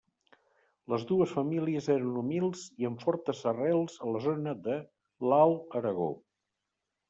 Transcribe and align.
Les 0.93 1.03
dues 1.11 1.33
famílies 1.39 1.89
eren 1.97 2.15
humils 2.23 2.65
i 2.85 2.89
amb 2.91 3.05
fortes 3.09 3.45
arrels 3.53 4.01
a 4.07 4.11
la 4.17 4.25
zona 4.27 4.57
de 4.71 4.81
l'Alt 5.31 5.81
Aragó. 5.83 6.13